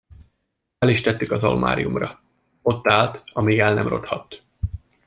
[0.79, 2.21] Fel is tettük az almáriumra,
[2.61, 4.43] ott állt, amíg el nem rothadt.